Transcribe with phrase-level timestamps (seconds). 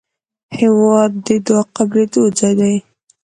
[0.59, 2.75] هېواد د دعا قبلېدو ځای دی.